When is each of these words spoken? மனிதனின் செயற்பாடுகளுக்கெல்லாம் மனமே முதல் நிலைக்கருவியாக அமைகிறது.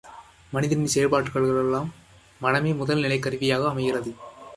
மனிதனின் 0.53 0.93
செயற்பாடுகளுக்கெல்லாம் 0.93 1.89
மனமே 2.41 2.71
முதல் 2.73 3.03
நிலைக்கருவியாக 3.03 3.69
அமைகிறது. 3.69 4.13